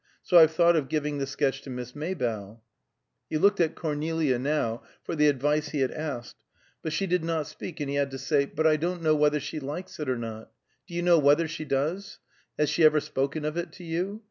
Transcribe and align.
So 0.23 0.39
I've 0.39 0.49
thought 0.49 0.75
of 0.75 0.89
giving 0.89 1.19
the 1.19 1.27
sketch 1.27 1.61
to 1.61 1.69
Miss 1.69 1.95
Maybough." 1.95 2.59
He 3.29 3.37
looked 3.37 3.59
at 3.59 3.75
Cornelia, 3.75 4.39
now, 4.39 4.81
for 5.03 5.15
the 5.15 5.27
advice 5.27 5.69
he 5.69 5.81
had 5.81 5.91
asked, 5.91 6.37
but 6.81 6.91
she 6.91 7.05
did 7.05 7.23
not 7.23 7.45
speak, 7.45 7.79
and 7.79 7.87
he 7.87 7.97
had 7.97 8.09
to 8.09 8.17
say: 8.17 8.45
"But 8.45 8.65
I 8.65 8.77
don't 8.77 9.03
know 9.03 9.13
whether 9.15 9.39
she 9.39 9.59
likes 9.59 9.99
it 9.99 10.09
or 10.09 10.17
not. 10.17 10.49
Do 10.87 10.95
you 10.95 11.03
know 11.03 11.19
whether 11.19 11.47
she 11.47 11.65
does? 11.65 12.17
Has 12.57 12.67
she 12.67 12.83
ever 12.83 12.99
spoken 12.99 13.45
of 13.45 13.57
it 13.57 13.71
to 13.73 13.83
you? 13.83 14.19